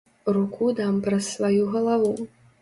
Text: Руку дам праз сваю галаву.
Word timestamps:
Руку 0.37 0.69
дам 0.79 0.97
праз 1.09 1.29
сваю 1.35 1.69
галаву. 1.77 2.11